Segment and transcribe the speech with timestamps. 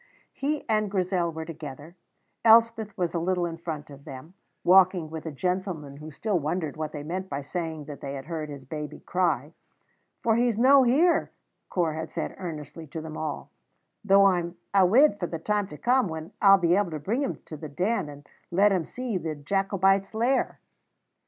[0.33, 1.95] He and Grizel were together.
[2.43, 6.75] Elspeth was a little in front of them, walking with a gentleman who still wondered
[6.75, 9.53] what they meant by saying that they had heard his baby cry.
[10.23, 11.29] "For he's no here,"
[11.69, 13.51] Corp had said earnestly to them all;
[14.03, 17.37] "though I'm awid for the time to come when I'll be able to bring him
[17.45, 20.57] to the Den and let him see the Jacobites' Lair."